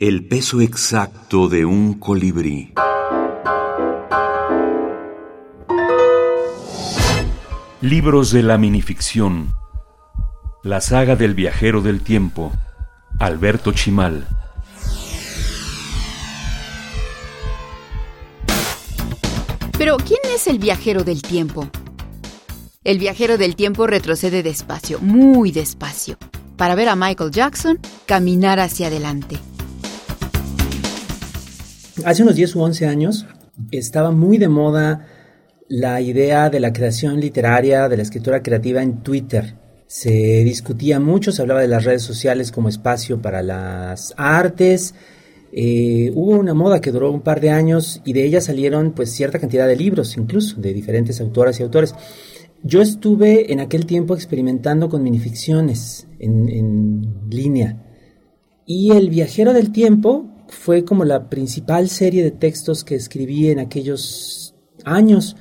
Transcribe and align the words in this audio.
El 0.00 0.28
peso 0.28 0.60
exacto 0.60 1.48
de 1.48 1.64
un 1.64 1.94
colibrí. 1.94 2.72
Libros 7.80 8.30
de 8.30 8.44
la 8.44 8.58
minificción. 8.58 9.52
La 10.62 10.80
saga 10.80 11.16
del 11.16 11.34
viajero 11.34 11.82
del 11.82 12.02
tiempo. 12.02 12.52
Alberto 13.18 13.72
Chimal. 13.72 14.28
Pero, 19.76 19.96
¿quién 19.96 20.20
es 20.32 20.46
el 20.46 20.60
viajero 20.60 21.02
del 21.02 21.22
tiempo? 21.22 21.68
El 22.84 23.00
viajero 23.00 23.36
del 23.36 23.56
tiempo 23.56 23.88
retrocede 23.88 24.44
despacio, 24.44 25.00
muy 25.00 25.50
despacio, 25.50 26.18
para 26.56 26.76
ver 26.76 26.88
a 26.88 26.94
Michael 26.94 27.32
Jackson 27.32 27.80
caminar 28.06 28.60
hacia 28.60 28.86
adelante. 28.86 29.40
Hace 32.04 32.22
unos 32.22 32.36
10 32.36 32.56
u 32.56 32.62
11 32.62 32.86
años 32.86 33.26
estaba 33.70 34.10
muy 34.10 34.38
de 34.38 34.48
moda 34.48 35.06
la 35.68 36.00
idea 36.00 36.48
de 36.48 36.60
la 36.60 36.72
creación 36.72 37.20
literaria, 37.20 37.88
de 37.88 37.96
la 37.96 38.02
escritura 38.02 38.42
creativa 38.42 38.82
en 38.82 39.02
Twitter. 39.02 39.56
Se 39.86 40.10
discutía 40.44 41.00
mucho, 41.00 41.32
se 41.32 41.42
hablaba 41.42 41.60
de 41.60 41.68
las 41.68 41.84
redes 41.84 42.02
sociales 42.02 42.52
como 42.52 42.68
espacio 42.68 43.20
para 43.20 43.42
las 43.42 44.14
artes. 44.16 44.94
Eh, 45.52 46.12
hubo 46.14 46.32
una 46.38 46.54
moda 46.54 46.80
que 46.80 46.92
duró 46.92 47.10
un 47.10 47.22
par 47.22 47.40
de 47.40 47.50
años 47.50 48.00
y 48.04 48.12
de 48.12 48.24
ella 48.24 48.40
salieron 48.40 48.92
pues 48.92 49.10
cierta 49.10 49.38
cantidad 49.38 49.66
de 49.66 49.76
libros 49.76 50.16
incluso 50.16 50.60
de 50.60 50.72
diferentes 50.72 51.20
autoras 51.20 51.58
y 51.58 51.62
autores. 51.62 51.94
Yo 52.62 52.80
estuve 52.80 53.52
en 53.52 53.60
aquel 53.60 53.86
tiempo 53.86 54.14
experimentando 54.14 54.88
con 54.88 55.02
minificciones 55.02 56.06
en, 56.18 56.48
en 56.48 57.28
línea 57.30 57.84
y 58.70 58.92
El 58.92 59.08
viajero 59.08 59.54
del 59.54 59.72
tiempo 59.72 60.27
fue 60.48 60.84
como 60.84 61.04
la 61.04 61.28
principal 61.28 61.88
serie 61.88 62.22
de 62.22 62.30
textos 62.30 62.84
que 62.84 62.94
escribí 62.94 63.48
en 63.48 63.58
aquellos 63.58 64.54
años. 64.84 65.36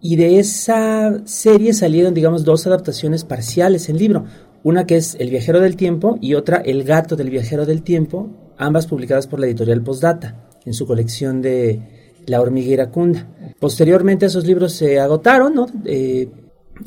Y 0.00 0.16
de 0.16 0.38
esa 0.38 1.20
serie 1.26 1.72
salieron, 1.74 2.14
digamos, 2.14 2.44
dos 2.44 2.66
adaptaciones 2.66 3.24
parciales 3.24 3.88
en 3.88 3.98
libro. 3.98 4.24
Una 4.62 4.86
que 4.86 4.96
es 4.96 5.16
El 5.18 5.30
viajero 5.30 5.60
del 5.60 5.76
tiempo 5.76 6.18
y 6.20 6.34
otra 6.34 6.58
El 6.58 6.84
gato 6.84 7.16
del 7.16 7.30
viajero 7.30 7.66
del 7.66 7.82
tiempo, 7.82 8.30
ambas 8.56 8.86
publicadas 8.86 9.26
por 9.26 9.40
la 9.40 9.46
editorial 9.46 9.82
Postdata 9.82 10.48
en 10.64 10.74
su 10.74 10.86
colección 10.86 11.42
de 11.42 12.14
La 12.26 12.40
hormiga 12.40 12.70
iracunda. 12.70 13.28
Posteriormente 13.58 14.26
esos 14.26 14.46
libros 14.46 14.72
se 14.72 15.00
agotaron, 15.00 15.54
¿no? 15.54 15.66
Eh, 15.84 16.28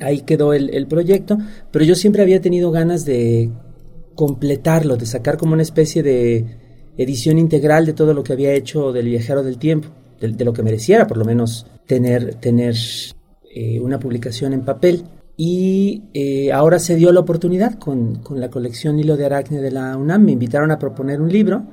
ahí 0.01 0.21
quedó 0.21 0.53
el, 0.53 0.69
el 0.73 0.87
proyecto, 0.87 1.37
pero 1.71 1.85
yo 1.85 1.95
siempre 1.95 2.21
había 2.21 2.41
tenido 2.41 2.71
ganas 2.71 3.05
de 3.05 3.51
completarlo, 4.15 4.95
de 4.97 5.05
sacar 5.05 5.37
como 5.37 5.53
una 5.53 5.63
especie 5.63 6.03
de 6.03 6.62
edición 6.97 7.39
integral 7.39 7.85
de 7.85 7.93
todo 7.93 8.13
lo 8.13 8.23
que 8.23 8.33
había 8.33 8.53
hecho 8.53 8.91
del 8.91 9.07
viajero 9.07 9.43
del 9.43 9.57
tiempo, 9.57 9.89
de, 10.19 10.45
lo 10.45 10.53
que 10.53 10.63
mereciera 10.63 11.07
por 11.07 11.17
lo 11.17 11.25
menos 11.25 11.67
tener, 11.85 12.35
tener 12.35 12.75
eh, 13.53 13.79
una 13.79 13.99
publicación 13.99 14.53
en 14.53 14.65
papel. 14.65 15.03
Y 15.35 16.03
eh, 16.13 16.51
ahora 16.51 16.77
se 16.77 16.95
dio 16.95 17.11
la 17.11 17.21
oportunidad 17.21 17.79
con, 17.79 18.15
con, 18.17 18.39
la 18.39 18.49
colección 18.49 18.99
Hilo 18.99 19.17
de 19.17 19.25
Aracne 19.25 19.61
de 19.61 19.71
la 19.71 19.97
UNAM. 19.97 20.25
Me 20.25 20.31
invitaron 20.31 20.69
a 20.69 20.77
proponer 20.77 21.21
un 21.21 21.31
libro 21.31 21.65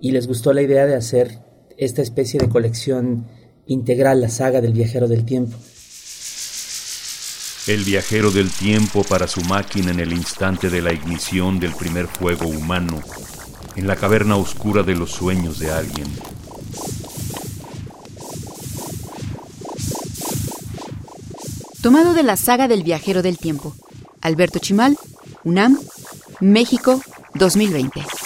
y 0.00 0.10
les 0.10 0.26
gustó 0.26 0.52
la 0.52 0.62
idea 0.62 0.84
de 0.86 0.96
hacer 0.96 1.38
esta 1.76 2.02
especie 2.02 2.40
de 2.40 2.48
colección 2.48 3.26
integral, 3.66 4.20
la 4.20 4.28
saga 4.28 4.60
del 4.60 4.72
viajero 4.72 5.06
del 5.06 5.24
tiempo. 5.24 5.56
El 7.66 7.82
viajero 7.82 8.30
del 8.30 8.50
tiempo 8.50 9.04
para 9.04 9.26
su 9.26 9.40
máquina 9.42 9.90
en 9.90 10.00
el 10.00 10.12
instante 10.12 10.68
de 10.68 10.82
la 10.82 10.92
ignición 10.92 11.58
del 11.58 11.72
primer 11.74 12.08
fuego 12.08 12.46
humano 12.46 13.00
en 13.76 13.86
la 13.86 13.96
caverna 13.96 14.36
oscura 14.36 14.82
de 14.82 14.94
los 14.94 15.10
sueños 15.10 15.58
de 15.58 15.72
alguien. 15.72 16.06
Tomado 21.82 22.14
de 22.14 22.22
la 22.22 22.36
saga 22.36 22.66
del 22.66 22.82
viajero 22.82 23.22
del 23.22 23.36
tiempo. 23.36 23.74
Alberto 24.22 24.58
Chimal, 24.58 24.96
UNAM, 25.44 25.78
México, 26.40 27.00
2020. 27.34 28.23